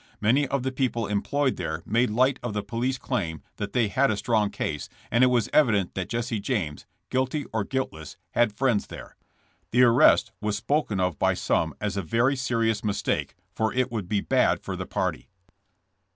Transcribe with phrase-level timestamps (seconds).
[0.19, 4.09] Many of the people employed there made light of the police claim that they had
[4.09, 8.87] a strong case, and it was evident that Jesse James, guilty or guiltless, had friends
[8.87, 9.15] there.
[9.69, 14.09] The arrest was spoken of by some as a very serious mistake, for it would
[14.09, 15.29] be 'bad for the party.'